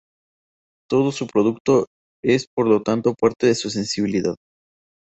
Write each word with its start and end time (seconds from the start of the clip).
Todo 0.89 1.11
su 1.11 1.27
producto 1.27 1.85
es 2.23 2.47
por 2.47 2.67
lo 2.67 2.81
tanto 2.81 3.13
parte 3.13 3.45
de 3.45 3.53
su 3.53 3.69
sensibilidad. 3.69 4.35